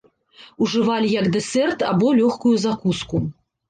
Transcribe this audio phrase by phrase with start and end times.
[0.67, 3.27] Ужывалі як дэсерт або лёгкую закуску.